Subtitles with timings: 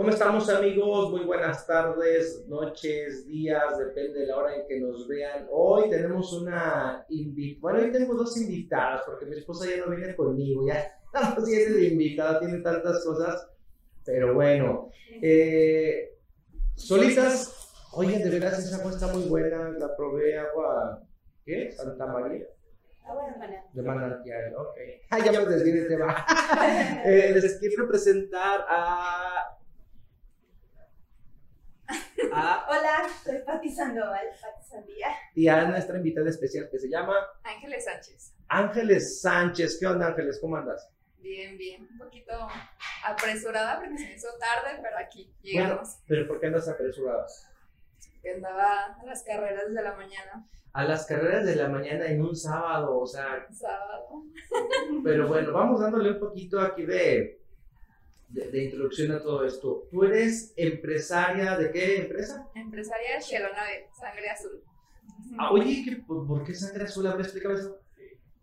[0.00, 1.10] ¿Cómo estamos amigos?
[1.10, 5.46] Muy buenas tardes, noches, días, depende de la hora en que nos vean.
[5.50, 10.16] Hoy tenemos una invitada, bueno, hoy tenemos dos invitadas porque mi esposa ya no viene
[10.16, 10.98] conmigo, ya
[11.36, 13.46] no tiene de invitada, tiene tantas cosas,
[14.02, 14.88] pero bueno.
[15.20, 16.16] Eh,
[16.76, 21.02] solitas, oye, de veras esa agua está muy buena, la probé agua,
[21.44, 21.72] ¿qué?
[21.72, 22.46] Santa María.
[23.72, 24.76] De manantial, ok.
[25.10, 26.24] Ah, ya me desvié el tema.
[27.04, 29.29] eh, les quiero presentar a
[32.32, 35.08] Hola, soy Pati Sandoval, Pati Sandía.
[35.34, 38.34] Y a nuestra invitada especial que se llama Ángeles Sánchez.
[38.48, 39.78] Ángeles Sánchez.
[39.80, 40.38] ¿Qué onda, Ángeles?
[40.40, 40.88] ¿Cómo andas?
[41.18, 41.88] Bien, bien.
[41.90, 42.32] Un poquito
[43.04, 45.98] apresurada porque se me hizo tarde, pero aquí llegamos.
[46.06, 47.26] ¿Pero por qué andas apresurada?
[48.12, 50.48] Porque andaba a las carreras de la mañana.
[50.72, 53.44] A las carreras de la mañana en un sábado, o sea.
[53.50, 54.22] Sábado.
[55.02, 57.39] Pero bueno, vamos dándole un poquito aquí de
[58.30, 59.88] de, introducción a todo esto.
[59.90, 62.48] ¿Tú eres empresaria de qué empresa?
[62.54, 64.62] Empresaria de Shelonave, Sangre Azul.
[65.38, 67.06] Ah, oye, ¿qué, por, qué Sangre Azul?
[67.06, 67.78] A ver, explícame eso.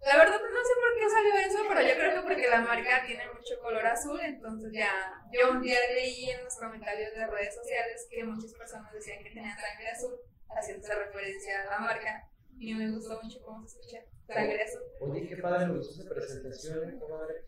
[0.01, 3.03] La verdad no sé por qué salió eso, pero yo creo que porque la marca
[3.05, 7.55] tiene mucho color azul, entonces ya, yo un día leí en los comentarios de redes
[7.55, 10.15] sociales que muchas personas decían que tenían sangre azul,
[10.49, 14.81] haciendo referencia a la marca, y me gustó mucho cómo se escucha, sangre azul.
[15.01, 17.43] Oye, qué padre me gustó esa presentación, qué padre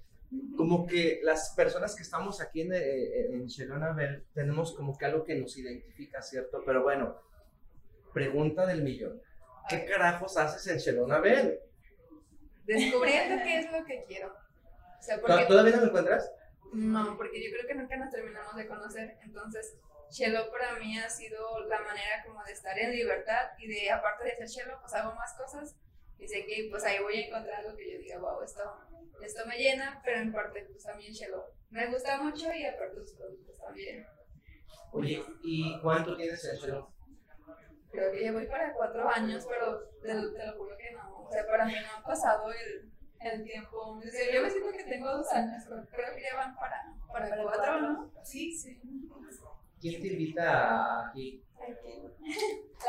[0.55, 5.05] como que las personas que estamos aquí en, eh, en Shelona Bell tenemos como que
[5.05, 6.61] algo que nos identifica, ¿cierto?
[6.65, 7.21] Pero bueno,
[8.13, 9.21] pregunta del millón.
[9.67, 11.59] ¿Qué carajos haces en Shelona Bell?
[12.65, 14.33] Descubriendo qué es lo que quiero.
[15.47, 16.31] ¿Todavía no lo encuentras?
[16.73, 19.17] No, porque yo creo que nunca nos terminamos de conocer.
[19.23, 19.75] Entonces,
[20.09, 24.25] Chelo para mí ha sido la manera como de estar en libertad y de, aparte
[24.25, 25.75] de ser Chelo, pues hago más cosas.
[26.19, 28.63] Y sé que pues ahí voy a encontrar algo que yo diga, wow, esto
[29.21, 33.13] esto me llena, pero en parte pues también Shelo me gusta mucho y aparte los
[33.13, 34.05] productos también.
[34.91, 36.93] Oye, ¿y cuánto tienes en Shelo?
[37.91, 41.23] Creo que ya voy para cuatro años, pero te, lo juro que no.
[41.23, 43.99] O sea, para mí no ha pasado el, el tiempo.
[44.01, 47.81] yo me siento que tengo dos años, pero creo que ya van para, para, cuatro,
[47.81, 48.11] ¿no?
[48.23, 48.79] Sí, sí.
[49.79, 51.43] ¿Quién te invita aquí?
[51.61, 52.01] Aquí.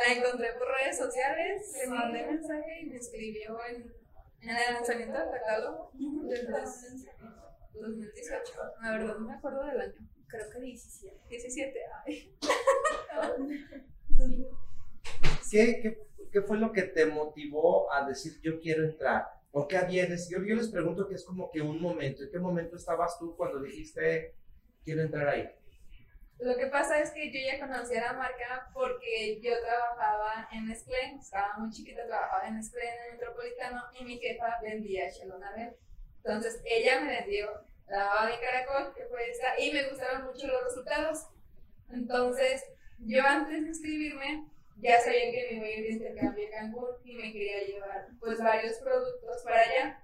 [0.06, 4.00] La encontré por redes sociales, le mandé mensaje y me escribió en
[4.42, 6.46] en el lanzamiento del catálogo del
[7.74, 8.52] 2018.
[8.82, 10.08] La verdad no me acuerdo del año.
[10.28, 11.20] Creo que 17.
[11.28, 12.36] 17, ay.
[15.50, 15.98] ¿Qué, qué,
[16.32, 19.26] qué fue lo que te motivó a decir yo quiero entrar?
[19.52, 20.28] ¿O qué vienes?
[20.30, 22.22] Yo, yo les pregunto que es como que un momento.
[22.22, 24.34] ¿En qué momento estabas tú cuando dijiste
[24.84, 25.50] quiero entrar ahí?
[26.40, 31.16] Lo que pasa es que yo ya conocía la marca porque yo trabajaba en Nestlé,
[31.20, 35.76] estaba muy chiquita, trabajaba en Nestlé en el Metropolitano y mi jefa vendía Shelonabel.
[36.24, 37.46] Entonces ella me vendió
[37.88, 41.26] la baba de caracol, que fue esta, y me gustaron mucho los resultados.
[41.90, 42.64] Entonces
[43.00, 44.46] yo antes de inscribirme
[44.76, 48.08] ya sabía que me iba a ir de intercambio a Cancún y me quería llevar
[48.18, 50.02] pues varios productos para allá.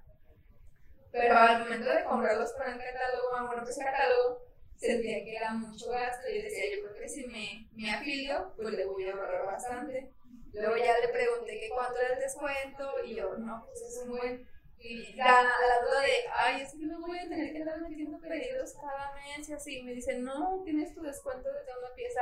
[1.13, 4.46] Pero al momento de comprarlos para el catálogo, bueno, pues catálogo,
[4.76, 8.75] sentía que era mucho gasto y decía, yo creo que si me, me afilio, pues
[8.75, 10.12] le voy a ahorrar bastante.
[10.53, 14.16] Luego ya le pregunté que cuánto era el descuento y yo, no, pues es un
[14.16, 14.48] buen...
[14.78, 17.81] Y ya a la duda de, ay, es que me voy a tener que estar
[17.81, 19.82] metiendo pedidos cada mes y así.
[19.82, 22.20] Me dice, no, tienes tu descuento desde una pieza.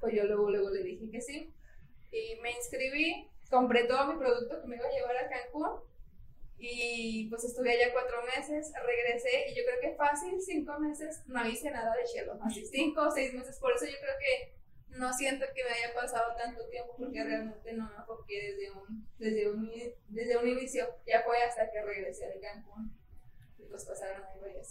[0.00, 1.54] Pues yo luego, luego le dije que sí.
[2.10, 5.89] Y me inscribí, compré todo mi producto que me iba a llevar a Cancún
[6.60, 11.46] y pues estuve allá cuatro meses, regresé y yo creo que fácil cinco meses no
[11.46, 14.60] hice nada de Shelo, así cinco o seis meses, por eso yo creo que
[14.98, 19.08] no siento que me haya pasado tanto tiempo porque realmente no me enfoqué desde un,
[19.18, 19.72] desde un,
[20.08, 22.98] desde un inicio, ya fue hasta que regresé de Cancún.
[23.70, 24.24] Pues pasaron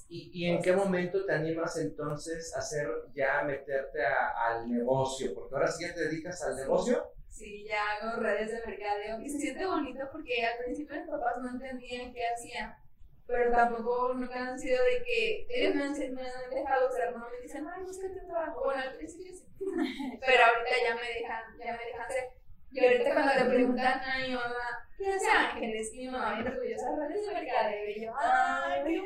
[0.10, 5.34] ¿Y, ¿Y en qué momento te animas entonces a hacer, ya meterte al negocio?
[5.34, 7.12] Porque ahora sí ya te dedicas al negocio.
[7.29, 11.38] Sí, ya hago redes de mercadeo y se siente bonito porque al principio mis papás
[11.41, 12.78] no entendían qué hacía,
[13.25, 17.29] pero tampoco nunca han sido de que ellos me han, me han dejado ser, no
[17.29, 18.64] me dicen, ay, búscate trabajo.
[18.66, 19.46] Bueno, al principio sí,
[20.26, 22.29] pero ahorita ya me dejan, ya me dejan hacer.
[22.72, 25.92] Y ahorita cuando le preguntan a mi mamá, ¿qué hace Ángeles?
[25.94, 27.90] Y mi mamá bien orgullosa, redes de mercadeo.
[27.90, 29.02] Y yo, ay,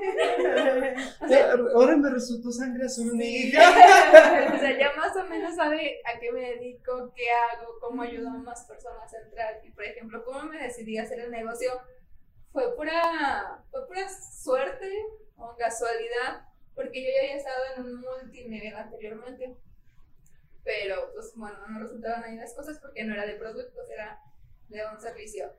[1.74, 3.62] Ahora me resultó sangre azul hija.
[4.54, 8.30] o sea, ya más o menos sabe a qué me dedico, qué hago, cómo ayudo
[8.30, 9.62] a más personas a entrar.
[9.64, 11.72] Y por ejemplo, cómo me decidí a hacer el negocio,
[12.52, 14.92] fue pura, fue pura suerte
[15.38, 19.56] o casualidad, porque yo ya había estado en un multinivel anteriormente
[20.64, 24.20] pero pues bueno, no resultaban ahí las cosas porque no era de productos, era
[24.70, 25.54] de un servicio.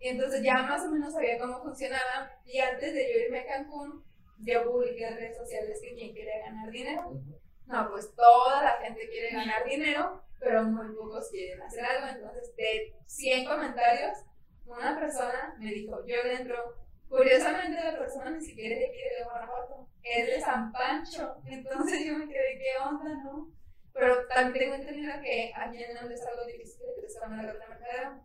[0.00, 3.46] Y entonces ya más o menos sabía cómo funcionaba y antes de yo irme a
[3.46, 4.04] Cancún,
[4.40, 7.20] yo publiqué en redes sociales que quien quería ganar dinero.
[7.66, 12.06] No, pues toda la gente quiere ganar dinero, pero muy pocos quieren hacer algo.
[12.08, 14.18] Entonces, de 100 comentarios,
[14.64, 16.76] una persona me dijo, yo dentro,
[17.08, 21.36] curiosamente la persona ni siquiera de aquí de Guanajuato, es de San Pancho.
[21.44, 23.50] Entonces yo me quedé, ¿qué onda, no?
[23.98, 27.52] Pero también tengo entendido que aquí en donde es algo difícil de crecer en la
[27.52, 28.24] de mercadeo.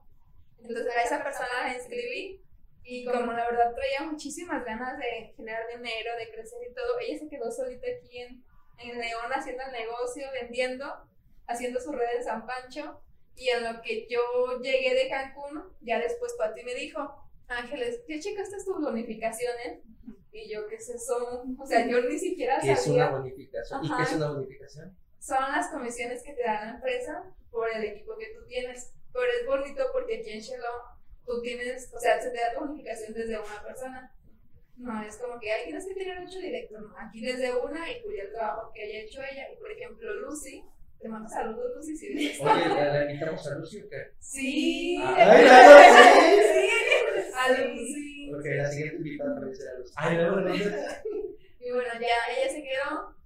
[0.59, 2.41] Entonces a esa persona la inscribí
[2.83, 7.17] y como la verdad traía muchísimas ganas de generar dinero, de crecer y todo, ella
[7.17, 8.43] se quedó solita aquí en,
[8.77, 10.85] en León haciendo el negocio, vendiendo,
[11.47, 13.01] haciendo su red en San Pancho.
[13.35, 16.99] Y en lo que yo llegué de Cancún, ya después Pati me dijo,
[17.47, 19.79] Ángeles, ¿qué checaste tus bonificaciones?
[20.31, 21.43] Y yo, ¿qué es eso?
[21.57, 23.83] O sea, yo ni siquiera ¿Qué es una bonificación?
[23.83, 25.02] ¿Y qué es una bonificación?
[25.23, 28.91] Son las comisiones que te da la empresa por el equipo que tú tienes.
[29.13, 30.67] Pero es bonito porque aquí en Shelo
[31.25, 34.13] tú tienes, o sea, se te da bonificación desde una persona.
[34.75, 36.93] No es como que, ay, tienes que tener mucho directo, no.
[36.99, 39.49] Aquí desde una y cuya el trabajo que haya hecho ella.
[39.49, 40.61] Y por ejemplo, Lucy,
[40.99, 42.43] te mando saludos, Lucy, si ves esto.
[42.43, 44.11] Oye, ¿la, invitamos a Lucy o qué?
[44.19, 44.97] Sí.
[45.01, 47.33] Ah, ay, no, sí.
[47.33, 48.33] A Lucy.
[48.33, 49.93] Ok, la siguiente invitada también será Lucy.
[49.95, 53.22] Ay, no, no, Y bueno, ya ella se quedó.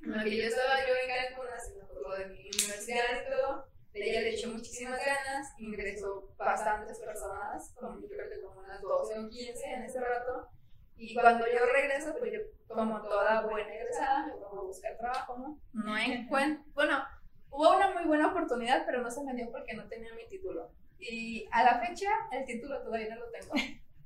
[0.00, 3.68] Lo que yo estaba yo en Cancún haciendo lo de mi universidad y todo
[4.00, 9.18] ella le echó muchísimas ganas, ingresó bastantes personas, como yo creo que como unas 12
[9.18, 10.48] o 15 en ese rato.
[10.96, 12.40] Y cuando yo regreso, pues yo,
[12.74, 15.60] como toda buena egresada, me pongo a buscar trabajo, ¿no?
[15.72, 16.64] No encuentro.
[16.74, 17.04] Bueno,
[17.50, 20.72] hubo una muy buena oportunidad, pero no se me dio porque no tenía mi título.
[20.98, 23.54] Y a la fecha, el título todavía no lo tengo.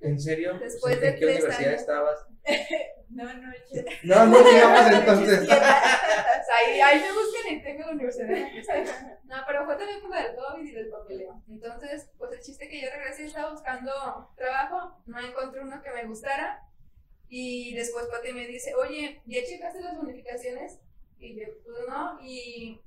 [0.03, 0.59] ¿En serio?
[0.59, 2.27] Después de ¿En qué universidad estabas?
[3.11, 3.53] no, no,
[4.03, 5.49] no, no digamos entonces.
[5.51, 8.29] ahí, ahí me buscan y tengo la universidad
[9.25, 11.43] No, pero fue también por el COVID y del papeleo.
[11.49, 13.93] Entonces, pues el chiste que yo regresé estaba buscando
[14.37, 16.61] trabajo, no encontré uno que me gustara.
[17.29, 20.81] Y después Pati me dice, oye, ¿ya checaste las bonificaciones?
[21.19, 22.79] Y yo, pues no, y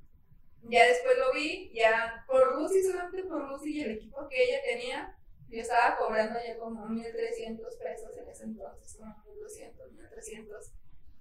[0.62, 4.58] ya después lo vi, ya por Lucy, solamente por Lucy y el equipo que ella
[4.64, 5.16] tenía,
[5.48, 10.72] yo estaba cobrando ya como 1.300 pesos en ese entonces, como 1.200, 1.300.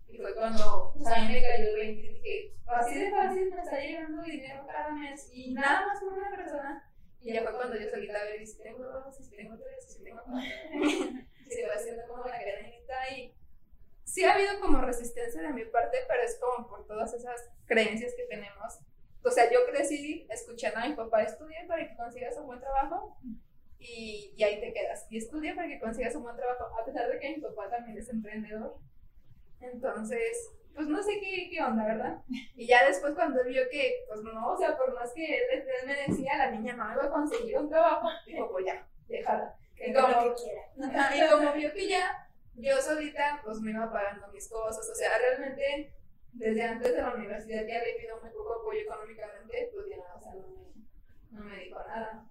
[0.07, 3.53] Y fue cuando pues, a mí me cayó el 20 y dije, así de fácil
[3.53, 6.91] me está llegando dinero cada mes y nada más por una persona.
[7.21, 10.21] Y ya fue cuando yo solita ver si tengo dos, si tengo tres, si tengo
[10.25, 10.49] cuatro.
[11.49, 13.35] se va haciendo como la cadenita y
[14.03, 18.13] sí ha habido como resistencia de mi parte, pero es como por todas esas creencias
[18.15, 18.79] que tenemos.
[19.23, 23.17] O sea, yo crecí escuchando a mi papá estudiar para que consigas un buen trabajo
[23.79, 25.05] y, y, ahí te quedas.
[25.09, 27.97] Y estudia para que consigas un buen trabajo, a pesar de que mi papá también
[27.97, 28.77] es emprendedor.
[29.59, 32.21] Entonces, pues no sé qué, qué onda, ¿verdad?
[32.55, 35.43] Y ya después cuando él vio que, pues no, o sea, por más que él,
[35.51, 39.55] él me decía, la niña no iba a conseguir un trabajo, dijo, pues ya, déjala.
[39.75, 41.15] Que y como, lo que quiera.
[41.15, 45.17] y como vio que ya yo solita, pues me iba pagando mis cosas, o sea,
[45.17, 45.93] realmente
[46.31, 50.21] desde antes de la universidad ya le pido muy poco apoyo económicamente, pues ya, o
[50.21, 50.73] sea, no me,
[51.31, 52.25] no me dijo nada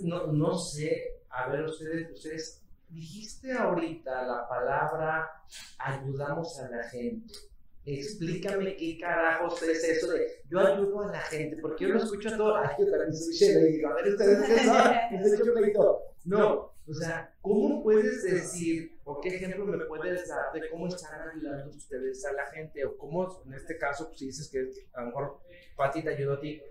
[0.00, 5.42] no, no sé, a ver, ustedes, ustedes, dijiste ahorita la palabra
[5.78, 7.34] ayudamos a la gente.
[7.86, 12.34] Explícame qué carajos es eso de yo ayudo a la gente, porque yo lo escucho
[12.36, 12.56] todo.
[12.56, 14.54] Ay, yo también soy y digo, a ver, ustedes qué.
[16.24, 21.28] No, o sea, ¿cómo puedes decir, o qué ejemplo me puedes dar de cómo están
[21.30, 22.84] ayudando ustedes a la gente?
[22.84, 25.40] O cómo, en este caso, pues, si dices que a lo mejor
[25.76, 26.62] Pati te ayudó a ti,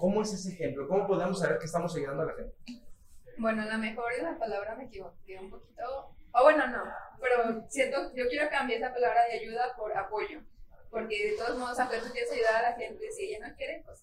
[0.00, 0.88] ¿Cómo es ese ejemplo?
[0.88, 2.54] ¿Cómo podemos saber que estamos ayudando a la gente?
[3.36, 6.16] Bueno, la mejor es la palabra me equivoqué un poquito.
[6.32, 6.82] O bueno, no,
[7.20, 10.40] pero siento, yo quiero cambiar esa palabra de ayuda por apoyo.
[10.90, 13.82] Porque de todos modos, aunque tú quieres ayudar a la gente, si ella no quiere,
[13.84, 14.02] pues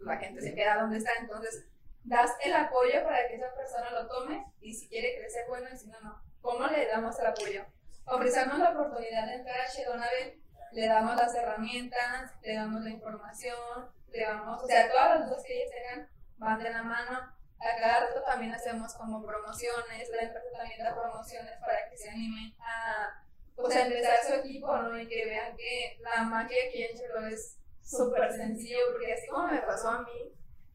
[0.00, 1.12] la gente se queda donde está.
[1.18, 1.66] Entonces,
[2.04, 5.78] das el apoyo para que esa persona lo tome y si quiere crecer, bueno, y
[5.78, 6.22] si no, no.
[6.42, 7.64] ¿Cómo le damos el apoyo?
[8.04, 13.97] Ofrecemos la oportunidad de entrar a Shedonabel, le damos las herramientas, le damos la información,
[14.12, 17.38] digamos, o sea, todas las dudas que ellos tengan van de la mano.
[17.60, 22.08] A cada rato también hacemos como promociones, la empresa también da promociones para que se
[22.08, 23.24] animen a
[23.56, 24.98] pues, a empezar su equipo, ¿no?
[24.98, 29.48] Y que vean que la magia aquí en Chelo es súper sencillo, porque así como
[29.48, 30.32] me pasó a mí,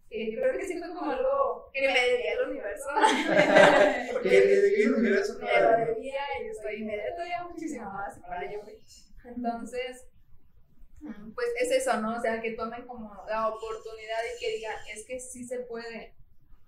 [0.09, 2.89] que yo creo que siento como algo que me debía el universo.
[4.21, 5.33] que le debía el universo.
[5.41, 8.59] Me lo debía y estoy, me todavía muchísimo más para yo.
[9.25, 10.05] Entonces,
[11.35, 12.17] pues es eso, ¿no?
[12.17, 16.13] O sea, que tomen como la oportunidad y que digan, es que sí se puede.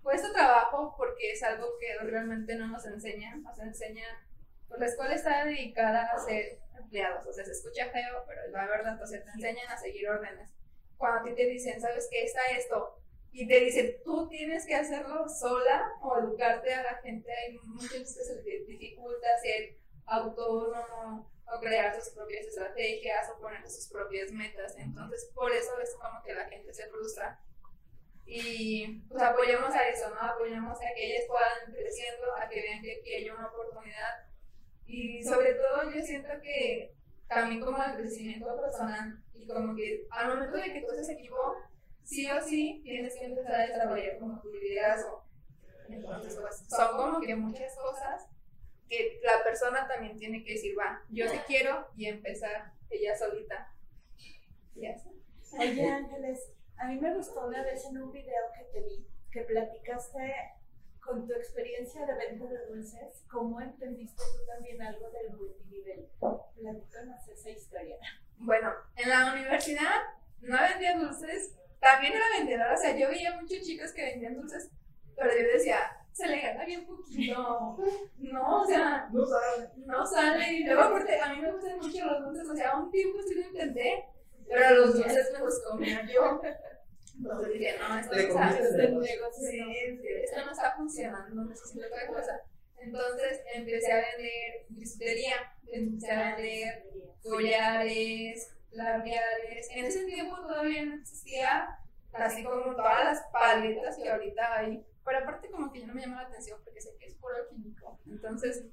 [0.03, 4.15] Cuesta trabajo porque es algo que realmente no nos enseñan, nos enseñan,
[4.67, 8.67] pues la escuela está dedicada a ser empleados, o sea, se escucha feo, pero la
[8.67, 10.51] verdad, o sea, te enseñan a seguir órdenes.
[10.97, 12.99] Cuando a ti te dicen, ¿sabes qué está esto?
[13.31, 17.99] Y te dicen, tú tienes que hacerlo sola o educarte a la gente, hay muchas
[17.99, 24.75] veces se dificulta ser autónomo, o crear sus propias estrategias o poner sus propias metas.
[24.77, 27.39] Entonces, por eso es como que la gente se frustra.
[28.25, 30.19] Y pues a eso, ¿no?
[30.19, 34.25] Apoyamos a que ellas puedan creciendo, a que vean que aquí hay una oportunidad.
[34.87, 36.95] Y sobre todo yo siento que
[37.27, 41.55] también como el crecimiento personal y como que al momento de que tú haces equipo,
[42.03, 45.23] sí o sí tienes que empezar a desarrollar como tu liderazgo.
[45.89, 48.27] Entonces, pues son como que muchas cosas
[48.89, 53.73] que la persona también tiene que decir, va, yo sí quiero y empezar ella solita.
[54.75, 54.95] Ya
[55.57, 59.41] Oye, Ángeles, a mí me gustó una vez en un video que te vi, que
[59.41, 60.35] platicaste
[60.99, 66.09] con tu experiencia de venta de dulces, ¿cómo entendiste tú también algo del multinivel?
[66.19, 67.97] Platícanos esa historia.
[68.37, 70.01] Bueno, en la universidad
[70.41, 74.71] no vendía dulces, también era vendedora, o sea, yo veía muchos chicos que vendían dulces,
[75.15, 77.77] pero yo decía, se le gana bien poquito.
[78.19, 79.69] No, o sea, no sale.
[79.75, 80.53] No sale.
[80.53, 83.35] Y luego, aparte, a mí me gustan mucho los dulces, o sea, un tiempo sí
[83.35, 84.05] lo intenté,
[84.47, 86.41] pero los dulces me los comía yo.
[87.17, 89.59] Entonces dije, no, esto no, está, sí,
[90.23, 92.41] esto no está funcionando, necesito otra cosa.
[92.77, 95.35] Entonces empecé a vender bisutería,
[95.67, 96.83] empecé a vender
[97.23, 99.67] collares, labiales.
[99.71, 101.77] En ese tiempo todavía no existía
[102.13, 106.01] así como todas las paletas que ahorita hay pero aparte como que ya no me
[106.01, 107.99] llama la atención porque sé que es puro químico.
[108.07, 108.65] Entonces,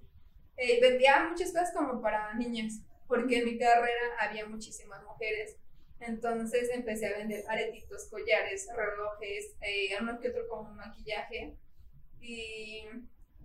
[0.57, 5.59] eh, vendía muchas cosas como para niñas, porque en mi carrera había muchísimas mujeres.
[6.01, 11.57] Entonces empecé a vender aretitos, collares, relojes, eh, uno que otro como maquillaje.
[12.21, 12.85] Y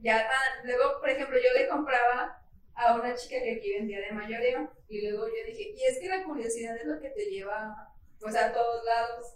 [0.02, 2.42] ya, ah, luego, por ejemplo, yo le compraba
[2.74, 6.08] a una chica que aquí vendía de mayoreo y luego yo dije, y es que
[6.08, 9.36] la curiosidad es lo que te lleva pues a todos lados.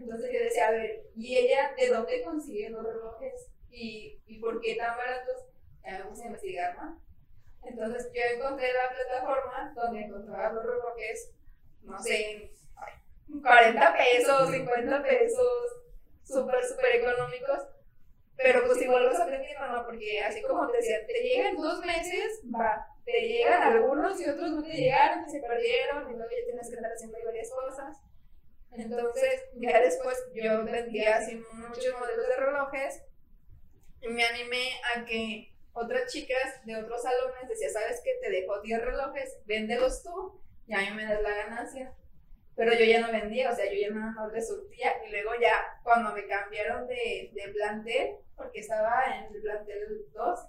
[0.00, 3.52] Entonces yo decía, a ver, ¿y ella de dónde consigue los relojes?
[3.70, 5.36] ¿Y, y por qué tan baratos?
[5.84, 7.00] Ya me puse a investigar, ¿no?
[7.62, 11.34] Entonces yo encontré la plataforma donde encontraba los relojes,
[11.82, 12.50] no sé,
[13.28, 15.82] en 40 pesos, 50 pesos,
[16.24, 17.58] súper, súper económicos.
[18.36, 19.84] Pero pues igual los aprendiendo, ¿no?
[19.84, 24.50] Porque así como te decía, te llegan dos meses, va, te llegan algunos y otros
[24.50, 27.98] no te llegaron, se perdieron, y luego ya tienes que estar haciendo varias cosas.
[28.72, 33.02] Entonces, ya después yo vendía así muchos modelos de relojes
[34.00, 38.12] y me animé a que otras chicas de otros salones decían, ¿sabes qué?
[38.20, 41.94] Te dejo 10 relojes, véndelos tú y a mí me das la ganancia.
[42.56, 44.92] Pero yo ya no vendía, o sea, yo ya nada más le surtía.
[45.06, 50.40] Y luego ya, cuando me cambiaron de, de plantel, porque estaba en el plantel 2,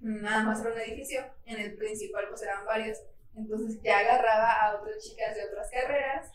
[0.00, 2.98] nada más era un edificio, en el principal pues eran varios.
[3.36, 6.32] Entonces ya agarraba a otras chicas de otras carreras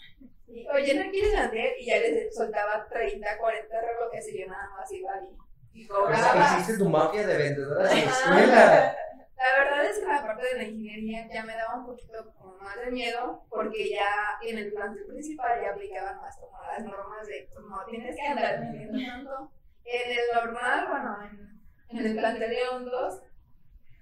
[0.74, 1.74] oye, ¿no quieres vender?
[1.80, 5.30] Y ya les soltaba 30, 40 relojes y yo nada más iba ahí.
[5.74, 6.60] Y cobraba.
[6.60, 8.96] hiciste tu mafia de vendedora de escuela.
[9.38, 12.80] La verdad es que la parte de la ingeniería ya me daba un poquito más
[12.80, 17.50] de miedo porque ya en el plantel principal ya aplicaban más como las normas de
[17.52, 19.52] pues, no tienes que andar vendiendo tanto.
[19.84, 23.22] En el normal, bueno, en, en el plantel de 2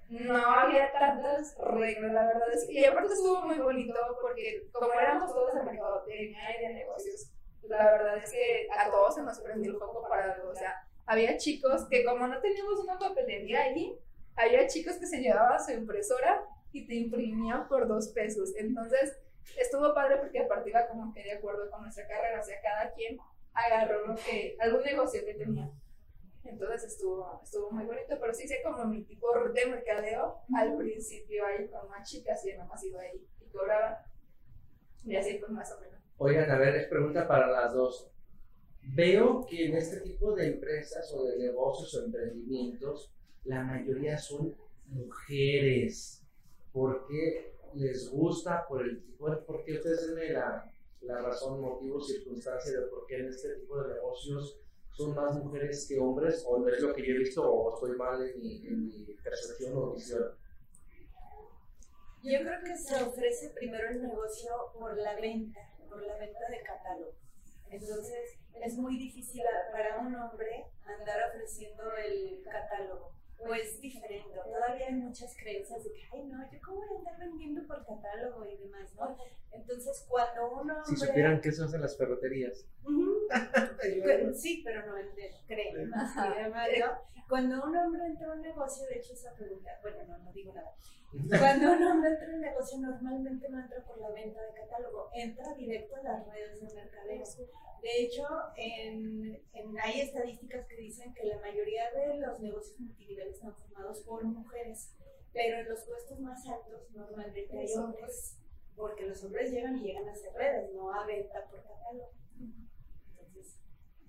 [0.09, 4.91] no había tantas reglas, la verdad es que, y aparte estuvo muy bonito porque como
[4.93, 7.31] éramos todos de mercadotecnia y de negocios,
[7.67, 10.83] la verdad es que a todos se nos prendió un poco para algo, o sea,
[11.05, 13.95] había chicos que como no teníamos una papelería ahí,
[14.35, 19.15] había chicos que se llevaban su impresora y te imprimían por dos pesos, entonces
[19.59, 22.91] estuvo padre porque aparte iba como que de acuerdo con nuestra carrera, o sea, cada
[22.93, 23.19] quien
[23.53, 25.69] agarró lo que, algún negocio que tenía.
[26.49, 31.45] Entonces estuvo, estuvo muy bonito, pero sí hice como mi tipo de mercadeo al principio
[31.45, 34.03] ahí con más chicas y nada más iba ahí y cobraba.
[35.05, 35.99] Y así pues más o menos.
[36.17, 38.11] Oigan, a ver, es pregunta para las dos.
[38.81, 43.13] Veo que en este tipo de empresas o de negocios o emprendimientos,
[43.43, 44.55] la mayoría son
[44.87, 46.25] mujeres.
[46.73, 48.65] ¿Por qué les gusta?
[48.67, 53.05] ¿Por el tipo de, por qué ustedes tienen la, la razón, motivo, circunstancia de por
[53.05, 54.59] qué en este tipo de negocios
[54.99, 58.21] son más mujeres que hombres, o es lo que yo he visto, o estoy mal
[58.21, 60.23] en mi, percepción o visión.
[62.21, 66.61] Yo creo que se ofrece primero el negocio por la venta, por la venta de
[66.63, 67.13] catálogo.
[67.69, 69.41] Entonces, es muy difícil
[69.71, 73.13] para un hombre andar ofreciendo el catálogo.
[73.45, 74.29] Pues diferente.
[74.43, 77.85] Todavía hay muchas creencias de que, ay, no, yo cómo voy a andar vendiendo por
[77.85, 79.17] catálogo y demás, ¿no?
[79.51, 80.85] Entonces, cuando uno.
[80.85, 82.65] Si supieran que eso hacen las ferreterías.
[84.35, 86.15] sí, pero no vender cremas
[87.27, 90.53] Cuando un hombre entra a un negocio, de hecho, esa pregunta, bueno, no, no digo
[90.53, 90.73] nada.
[91.11, 95.53] Cuando un hombre entra un negocio, normalmente no entra por la venta de catálogo, entra
[95.55, 97.23] directo a las redes de mercadeo.
[97.81, 103.29] De hecho, en, en, hay estadísticas que dicen que la mayoría de los negocios multinivel
[103.29, 104.93] están formados por mujeres.
[105.31, 108.37] Pero en los puestos más altos normalmente hay hombres,
[108.75, 112.11] porque los hombres llegan y llegan a hacer redes, no a venta por catálogo.
[112.39, 113.59] Entonces,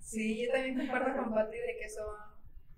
[0.00, 2.16] Sí, yo también concuerdo con Pati de que son,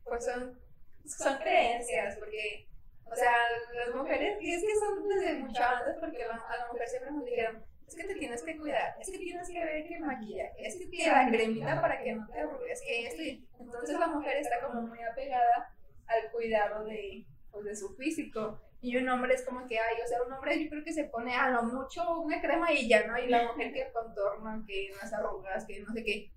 [0.04, 0.60] pues son,
[1.06, 2.68] son creencias, porque,
[3.10, 3.32] o sea,
[3.74, 7.10] las mujeres, y es que son desde mucho antes, porque la- a la mujer siempre
[7.10, 10.66] nos dijeron, es que te tienes que cuidar, es que tienes que ver que maquillaje,
[10.66, 13.22] es que te la cremita para que no te arrugues, que esto,
[13.60, 15.74] entonces la mujer está como muy apegada
[16.06, 18.58] al cuidado de, pues, de su físico.
[18.80, 21.04] Y un hombre es como que, ay, o sea, un hombre yo creo que se
[21.04, 23.16] pone a lo mucho una crema y ya, ¿no?
[23.16, 26.30] Y la mujer que contorna, que las arrugas, que no sé qué.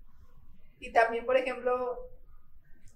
[0.78, 1.98] Y también, por ejemplo,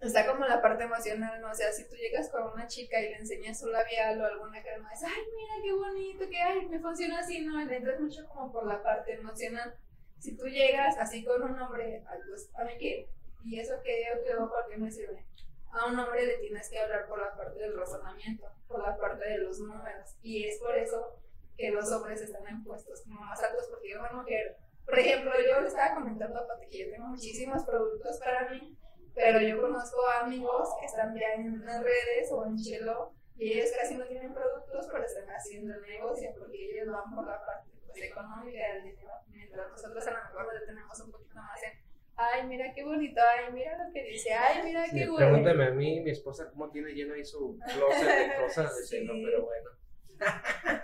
[0.01, 1.51] está como la parte emocional, ¿no?
[1.51, 4.63] O sea, si tú llegas con una chica y le enseñas su labial o alguna
[4.63, 7.63] crema, es, ay, mira qué bonito, que ay, me funciona así, ¿no?
[7.63, 9.75] Le entras mucho como por la parte emocional.
[10.19, 13.09] Si tú llegas así con un hombre, pues, a mí qué,
[13.45, 15.27] y eso que yo quedo, ¿por qué me sirve?
[15.73, 19.29] A un hombre le tienes que hablar por la parte del razonamiento, por la parte
[19.29, 20.17] de los números.
[20.23, 21.21] Y es por eso
[21.57, 24.59] que los hombres están en puestos como más altos, porque una mujer
[24.91, 28.77] por ejemplo, yo le estaba comentando a Pati que yo tengo muchísimos productos para mí,
[29.15, 33.71] pero yo conozco amigos que están ya en las redes o en Chelo y ellos
[33.79, 37.71] casi no tienen productos, pero están haciendo el negocio porque ellos van por la parte
[37.87, 41.71] pues, económica del dinero, mientras nosotros a lo mejor le tenemos un poquito más en,
[42.17, 45.17] ay, mira qué bonito, ay, mira lo que dice, ay, mira qué bueno.
[45.17, 48.99] pregúntame a mí, mi esposa, cómo tiene lleno ahí su closet de cosas de Sí.
[48.99, 49.71] seno, pero bueno.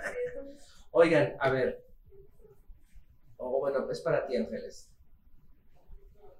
[0.93, 1.85] Oigan, a ver.
[3.37, 4.91] O bueno, es para ti, Ángeles.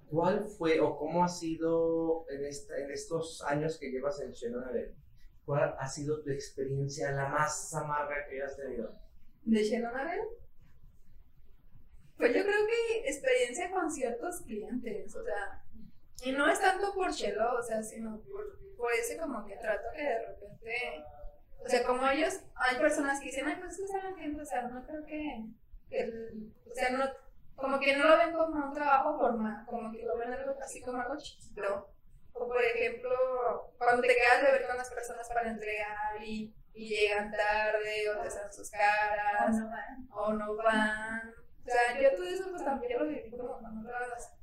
[0.09, 4.63] ¿Cuál fue o cómo ha sido en, esta, en estos años que llevas en Shannon
[4.63, 4.95] Abel?
[5.45, 8.93] ¿Cuál ha sido tu experiencia la más amarga que hayas tenido?
[9.43, 10.21] ¿De Shannon Abel?
[12.17, 15.63] Pues yo creo que experiencia con ciertos clientes, o sea,
[16.23, 19.87] y no es tanto por Chelo, o sea, sino por, por ese como que trato
[19.95, 21.05] que de repente,
[21.63, 24.45] o sea, como ellos, hay personas que dicen, ay, pues es que se entiendo, o
[24.45, 25.45] sea, no creo que,
[25.89, 26.11] que
[26.69, 27.05] o sea, no,
[27.57, 30.79] como que no lo ven como un trabajo formal, como que lo ven algo así
[30.81, 31.89] como algo chiquito.
[32.33, 36.89] O por ejemplo, cuando te quedas de ver con las personas para entregar y, y
[36.89, 40.07] llegan tarde o te hacen sus caras no van.
[40.11, 41.33] o no van.
[41.65, 44.33] O sea, yo todo eso pues también lo viví como con otras,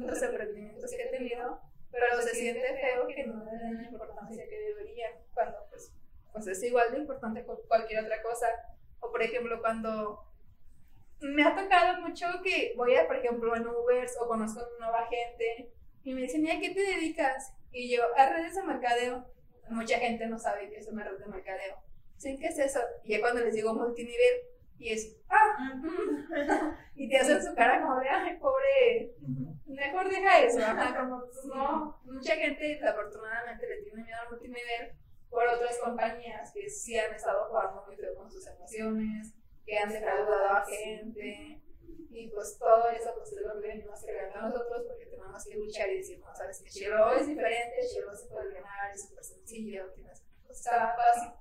[0.00, 4.48] otros emprendimientos que he tenido, pero se siente feo que no le den la importancia
[4.48, 5.92] que deberían, cuando pues,
[6.32, 8.46] pues es igual de importante cualquier otra cosa.
[9.00, 10.31] O por ejemplo, cuando
[11.22, 15.72] me ha tocado mucho que voy a, por ejemplo, en Ubers o conozco nueva gente
[16.04, 17.54] y me dicen, ¿y a qué te dedicas?
[17.70, 19.26] Y yo, a redes de mercadeo.
[19.70, 21.76] Mucha gente no sabe qué es una red de mercadeo.
[22.16, 22.80] Dicen, ¿qué es eso?
[23.04, 24.42] Y ya cuando les digo multinivel,
[24.78, 25.80] y es, ah,
[26.96, 29.14] y te hacen su cara como de, ay, pobre,
[29.66, 34.92] mejor deja eso, ajá, como, no, mucha gente afortunadamente le tiene miedo al multinivel
[35.30, 39.90] por otras compañías que sí han estado jugando muy feo con sus emociones, que han
[39.90, 41.62] defraudado a gente,
[42.10, 45.88] y pues todo eso pues es lo que venimos cargando nosotros porque tenemos que luchar
[45.90, 49.90] y decir, no, sabes que Chelo es diferente, Chelo se puede ganar, es súper sencillo,
[49.94, 51.32] tienes, está fácil.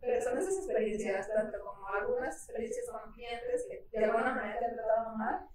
[0.00, 4.64] Pero son esas experiencias, tanto como algunas experiencias con clientes que de alguna manera te
[4.66, 5.48] han tratado mal,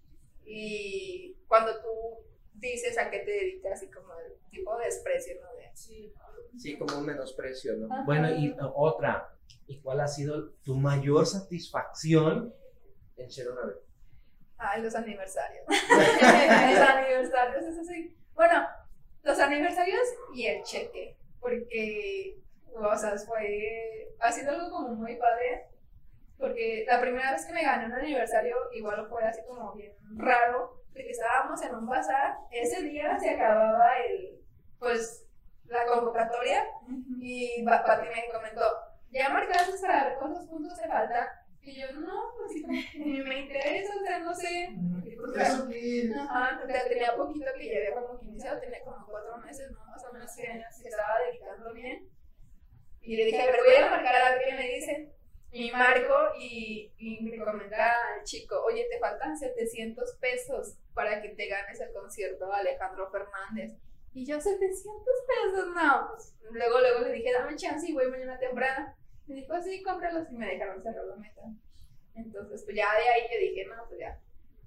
[0.43, 5.55] y cuando tú dices a qué te dedicas y como el tipo de desprecio, ¿no?
[5.55, 6.13] De, Sí.
[6.57, 7.93] Sí, como un menosprecio, ¿no?
[7.93, 8.03] Ajá.
[8.05, 9.33] Bueno, y uh, otra.
[9.67, 12.53] ¿Y cuál ha sido tu mayor satisfacción
[13.17, 13.75] en Shannon Abel?
[14.57, 15.65] Ay, los aniversarios.
[15.67, 18.17] los aniversarios, eso sí.
[18.33, 18.67] Bueno,
[19.23, 20.01] los aniversarios
[20.33, 21.17] y el cheque.
[21.39, 22.39] Porque,
[22.73, 24.13] o sea, fue.
[24.19, 25.65] Ha sido algo como muy padre.
[26.37, 30.81] Porque la primera vez que me gané un aniversario, igual fue así como bien raro.
[30.93, 32.35] Porque estábamos en un bazar.
[32.51, 34.41] Ese día se acababa el.
[34.79, 35.25] Pues
[35.65, 36.65] la convocatoria.
[37.19, 38.61] Y Pa- Pati me comentó:
[39.11, 41.27] ¿Ya marcaste para cuántos puntos te faltan?
[41.61, 42.53] Y yo, no, pues
[42.95, 44.75] ni me interesa, o sea, no sé.
[45.21, 49.85] O sea, tenía poquito que ya había como que iniciado, tenía como cuatro meses, ¿no?
[49.85, 52.09] Más o menos que se estaba dedicando bien.
[53.01, 55.13] Y le dije, ver, voy a marcar a ver qué me dicen.
[55.51, 61.29] Y marco y, y me comenta al chico, oye, te faltan 700 pesos para que
[61.29, 63.73] te ganes el concierto Alejandro Fernández.
[64.13, 64.83] Y yo, 700
[65.27, 66.07] pesos, no.
[66.09, 68.93] Pues, luego, luego le dije, dame chance y voy mañana temprano.
[69.27, 71.41] Me dijo, sí, cómpralos y me dejaron cerrar la meta.
[72.15, 74.19] Entonces, pues ya de ahí yo dije, no, pues ya.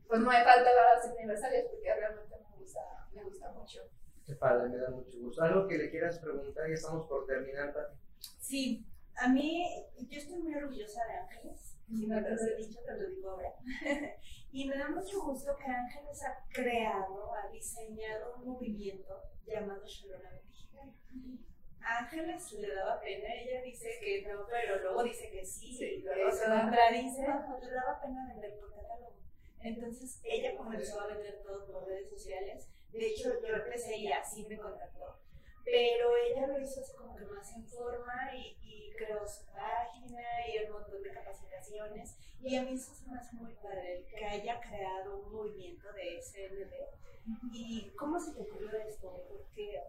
[0.07, 2.81] Pues no me falta las aniversarios porque realmente me gusta,
[3.12, 3.81] me gusta mucho.
[4.24, 5.42] Qué padre, me da mucho gusto.
[5.42, 6.68] ¿Algo que le quieras preguntar?
[6.68, 7.96] Ya estamos por terminar, Pati.
[8.40, 9.64] Sí, a mí,
[10.09, 11.76] yo estoy muy orgullosa de Ángeles.
[11.98, 13.52] Si no te lo he dicho, te lo digo ahora.
[14.52, 20.22] y me da mucho gusto que Ángeles ha creado, ha diseñado un movimiento llamado Shalom
[20.46, 20.94] Mexicano.
[21.81, 26.14] Ángeles le daba pena, ella dice que no, pero luego dice que sí, Sí, que
[26.14, 26.62] luego se se da.
[26.62, 29.16] contradice, le daba pena vender por catálogo.
[29.61, 32.68] Entonces ella comenzó a vender todo por redes sociales.
[32.90, 35.18] De hecho, yo empecé y así me contactó.
[35.64, 40.22] Pero ella lo hizo así como que más en forma y, y creó su página
[40.48, 42.16] y un montón de capacitaciones.
[42.42, 46.20] Y a mí eso se me hace muy padre, que haya creado un movimiento de
[46.20, 46.72] SND.
[47.53, 49.11] ¿Y cómo se te ocurrió esto?
[49.29, 49.81] ¿Por qué?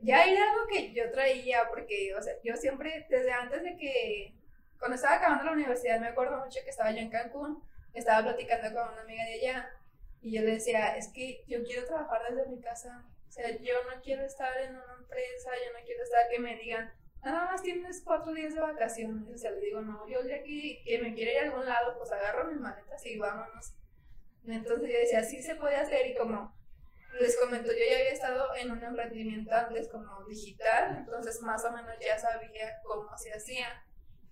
[0.00, 4.34] Ya era algo que yo traía, porque, o sea, yo siempre, desde antes de que,
[4.78, 7.62] cuando estaba acabando la universidad, me acuerdo mucho que estaba yo en Cancún,
[7.94, 9.70] estaba platicando con una amiga de allá,
[10.20, 14.00] y yo le decía, es que yo quiero trabajar desde mi casa, sea, yo no
[14.00, 16.92] quiero estar en una empresa, yo no quiero estar que me digan,
[17.24, 20.42] nada más tienes cuatro días de vacaciones, o sea, le digo, no, yo el día
[20.42, 23.74] que, me quiera ir a algún lado, pues agarro mis maletas y vámonos.
[24.46, 26.54] Entonces yo decía, sí se puede hacer, y como
[27.18, 31.72] les comento, yo ya había estado en un emprendimiento antes como digital, entonces más o
[31.72, 33.84] menos ya sabía cómo se hacía.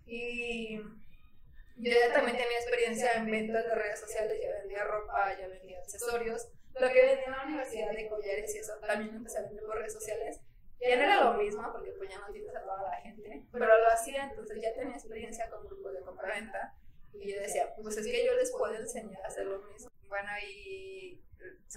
[0.07, 5.49] Y yo ya también tenía experiencia en ventas de redes sociales, ya vendía ropa, ya
[5.49, 6.49] vendía accesorios.
[6.75, 9.77] Lo que vendía en la universidad de collares y eso también empecé a vender por
[9.77, 10.41] redes sociales.
[10.81, 13.67] Ya no era lo mismo, porque pues ya no tienes a toda la gente, pero
[13.67, 16.75] lo hacía, entonces ya tenía experiencia con grupos de compra-venta.
[17.13, 19.91] Y yo decía, pues es que yo les puedo enseñar a hacer lo mismo.
[20.09, 21.23] Bueno, y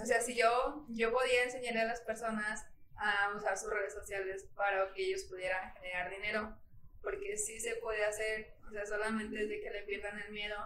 [0.02, 2.66] o sea, si yo, yo podía enseñarle a las personas
[2.98, 6.58] a usar sus redes sociales para que ellos pudieran generar dinero,
[7.02, 10.58] porque sí se puede hacer, o sea, solamente es de que le pierdan el miedo,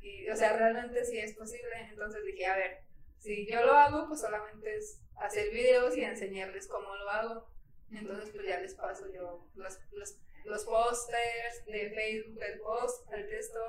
[0.00, 2.80] y, o sea, realmente sí es posible, entonces dije, a ver,
[3.24, 7.48] si yo lo hago, pues solamente es hacer videos y enseñarles cómo lo hago,
[7.90, 13.26] entonces pues ya les paso yo los, los, los pósters de Facebook, el post, el
[13.28, 13.60] texto,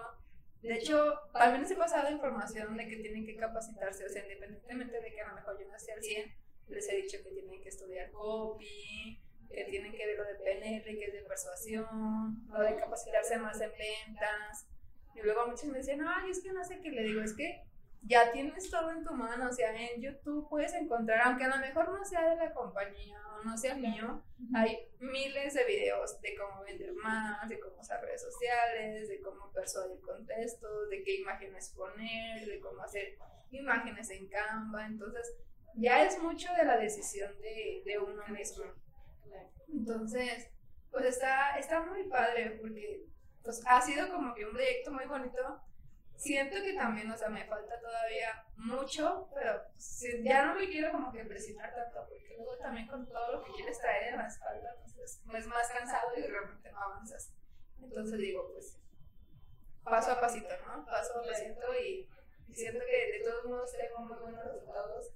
[0.62, 5.00] de hecho, también les he pasado información de que tienen que capacitarse, o sea, independientemente
[5.00, 6.34] de que a lo mejor yo no esté al 100,
[6.70, 10.84] les he dicho que tienen que estudiar copy, que tienen que ver lo de PNL,
[10.84, 14.68] que es de persuasión, lo de capacitarse más en ventas.
[15.14, 17.64] Y luego muchos me decían, ay, es que no sé qué, le digo, es que
[18.08, 21.58] ya tienes todo en tu mano, o sea, en YouTube puedes encontrar, aunque a lo
[21.58, 26.36] mejor no sea de la compañía o no sea mío, hay miles de videos de
[26.36, 31.16] cómo vender más, de cómo usar redes sociales, de cómo persuadir con textos, de qué
[31.16, 33.18] imágenes poner, de cómo hacer
[33.50, 35.36] imágenes en Canva, entonces
[35.76, 38.66] ya es mucho de la decisión de, de uno mismo.
[39.68, 40.48] Entonces,
[40.92, 43.08] pues está, está muy padre porque
[43.44, 45.62] pues, ha sido como que un proyecto muy bonito
[46.16, 49.62] siento que también, o sea, me falta todavía mucho, pero
[50.24, 53.52] ya no me quiero como que presionar tanto, porque luego también con todo lo que
[53.54, 57.34] quieres traer en la espalda, pues es, es más cansado y realmente no avanzas.
[57.82, 58.78] Entonces digo, pues,
[59.84, 60.86] paso a pasito, ¿no?
[60.86, 62.10] Paso a pasito y,
[62.48, 65.14] y siento que de todos modos tengo muy buenos resultados.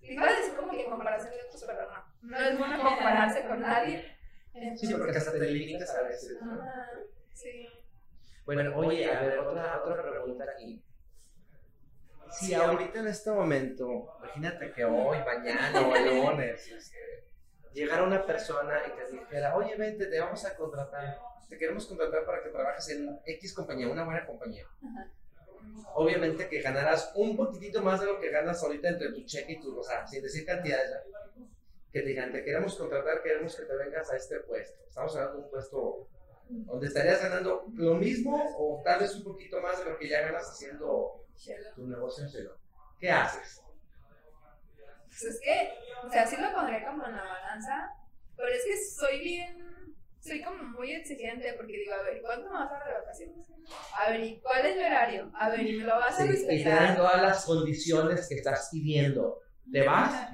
[0.00, 2.04] Iba a decir como que en comparación de otros, pero no.
[2.22, 4.16] No es bueno compararse con nadie.
[4.76, 6.40] Sí, porque hasta te limitas a veces.
[6.40, 6.52] ¿no?
[6.62, 6.90] Ajá,
[7.34, 7.68] sí.
[8.46, 10.80] Bueno, oye, a ver, otra, otra pregunta aquí.
[12.30, 17.26] Si ahorita en este momento, imagínate que hoy, mañana o el lunes, este,
[17.72, 22.24] llegara una persona y te dijera, oye, vente, te vamos a contratar, te queremos contratar
[22.24, 24.64] para que trabajes en X compañía, una buena compañía.
[24.80, 25.10] Ajá.
[25.94, 29.60] Obviamente que ganarás un poquitito más de lo que ganas ahorita entre tu cheque y
[29.60, 31.02] tu, o sea, sin decir cantidades, ¿ya?
[31.92, 34.84] que te digan, te queremos contratar, queremos que te vengas a este puesto.
[34.86, 36.08] Estamos hablando de un puesto
[36.48, 40.20] donde estarías ganando lo mismo o tal vez un poquito más de lo que ya
[40.22, 41.24] ganas haciendo
[41.74, 42.56] tu negocio en cero.
[43.00, 43.62] ¿Qué haces?
[45.08, 45.72] Pues es que,
[46.06, 47.90] o sea, sí lo pondré como en la balanza,
[48.36, 52.54] pero es que soy bien, soy como muy exigente porque digo, a ver, ¿cuánto me
[52.58, 53.46] vas a dar de vacaciones?
[53.94, 55.30] A ver, ¿y cuál es mi horario?
[55.34, 56.96] A ver, ¿y me lo vas a Sí, y te dan respetar?
[56.96, 59.40] todas las condiciones que estás pidiendo.
[59.72, 60.28] ¿Te vas?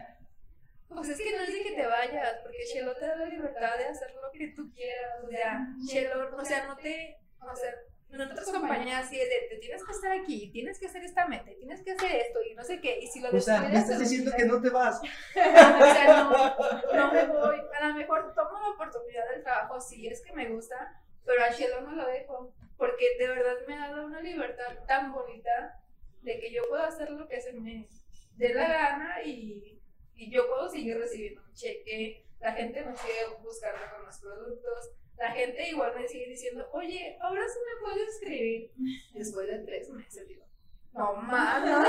[0.94, 3.78] Pues es que no es de que te vayas, porque Chelo te da la libertad
[3.78, 7.74] de hacer lo que tú quieras, o sea, Chelo, o sea, no te, o sea,
[8.12, 11.26] en otras compañías sí es de, te tienes que estar aquí, tienes que hacer esta
[11.26, 13.74] meta, tienes que hacer esto y no sé qué, y si lo O sea, me
[13.74, 15.00] estás te diciendo que no te vas.
[15.00, 16.56] o sea, no,
[16.94, 17.56] no me voy.
[17.80, 21.50] A lo mejor tomo la oportunidad del trabajo, sí, es que me gusta, pero a
[21.50, 22.52] Shelo no lo dejo.
[22.76, 25.80] Porque de verdad me ha dado una libertad tan bonita
[26.20, 27.88] de que yo puedo hacer lo que se me
[28.36, 29.80] dé la gana y,
[30.14, 32.26] y yo puedo seguir recibiendo un cheque.
[32.40, 34.92] La gente me sigue buscando con los productos.
[35.16, 38.72] La gente igual me sigue diciendo, oye, ahora sí me puedes escribir.
[39.14, 40.44] Después de tres meses, digo,
[40.92, 41.82] no más, no.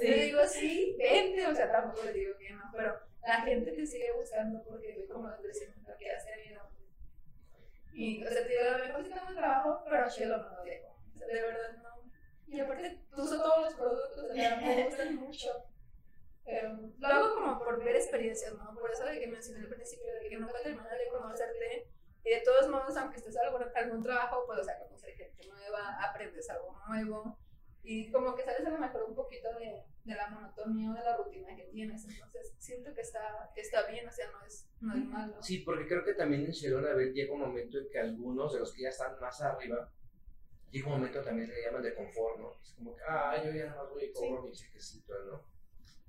[0.00, 3.86] Le digo, sí, vente, o sea, tampoco le digo que no, pero la gente te
[3.86, 6.62] sigue buscando porque ve como el crecimiento que has tenido.
[7.92, 10.56] Y, o sea, te digo, a lo mejor sí tengo trabajo, pero a Shelo no
[10.56, 10.96] lo dejo.
[11.14, 12.10] O sea, de verdad no.
[12.46, 15.69] Y aparte, uso todos los productos, o sea, me gustan mucho.
[16.50, 18.74] Pero lo hago como por ver experiencias, ¿no?
[18.74, 21.88] Por eso de que mencioné al principio, de que nunca terminas de conocerte
[22.24, 25.46] y de todos modos, aunque estés en algún, algún trabajo, pues, o sea, conocer gente
[25.46, 27.38] nueva, aprendes algo nuevo
[27.82, 31.04] y como que sales a lo mejor un poquito de, de la monotonía o de
[31.04, 32.04] la rutina que tienes.
[32.04, 35.42] Entonces, siento que está, que está bien, o sea, no es, no es malo.
[35.42, 38.72] Sí, porque creo que también en Sherona llega un momento en que algunos de los
[38.74, 39.90] que ya están más arriba,
[40.70, 42.60] llega un momento también le llaman de confort, ¿no?
[42.60, 45.59] Es como que, ah, yo ya nada más voy y cobro mi chequecito, ¿no?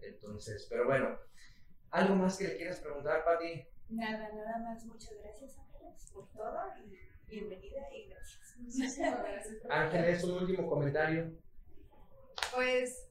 [0.01, 1.17] Entonces, pero bueno,
[1.91, 3.65] ¿algo más que le quieras preguntar, Pati?
[3.89, 4.85] Nada, nada más.
[4.85, 8.41] Muchas gracias, Ángeles, por todo y bienvenida y gracias.
[9.69, 11.31] Ángeles, un último comentario.
[12.53, 13.09] Pues,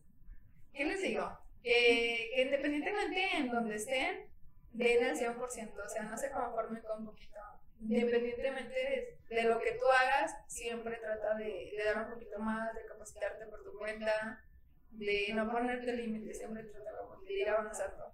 [0.72, 1.38] ¿qué les digo?
[1.62, 4.30] Que, que independientemente en donde estén,
[4.72, 7.38] den el 100%, o sea, no se conformen con un poquito.
[7.80, 12.74] Independientemente de, de lo que tú hagas, siempre trata de, de, dar un poquito más,
[12.74, 14.44] de capacitarte por tu cuenta,
[14.92, 16.90] de no ponerte límites, siempre trata
[17.24, 18.04] de ir avanzando.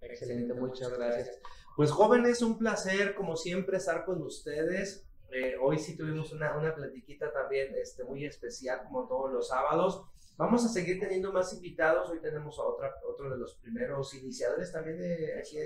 [0.00, 1.40] Excelente, muchas gracias.
[1.76, 5.06] Pues jóvenes, un placer como siempre estar con ustedes.
[5.30, 10.04] Eh, hoy sí tuvimos una, una platiquita también este, muy especial como todos los sábados.
[10.36, 12.10] Vamos a seguir teniendo más invitados.
[12.10, 15.58] Hoy tenemos a otra, otro de los primeros iniciadores también de aquí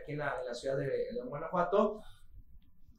[0.00, 2.02] aquí la, ciudad de, de, Guanajuato.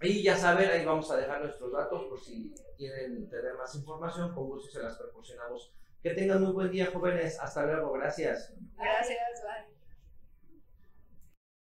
[0.02, 4.34] Y ya saben, ahí vamos a dejar nuestros datos por si quieren tener más información.
[4.34, 5.74] Con gusto se las proporcionamos.
[6.02, 7.40] Que tengan muy buen día, jóvenes.
[7.40, 7.94] Hasta luego.
[7.94, 8.54] Gracias.
[8.76, 9.42] Gracias.
[9.44, 9.73] Bye.